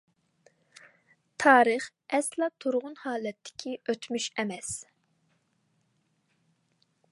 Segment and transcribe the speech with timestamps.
[1.43, 1.85] تارىخ
[2.17, 4.75] ئەسلا تۇرغۇن ھالەتتىكى ئۆتمۈش ئەمەس.